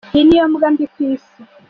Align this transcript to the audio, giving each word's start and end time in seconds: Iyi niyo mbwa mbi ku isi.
Iyi 0.13 0.23
niyo 0.25 0.45
mbwa 0.51 0.67
mbi 0.73 0.85
ku 0.93 0.99
isi. 1.11 1.39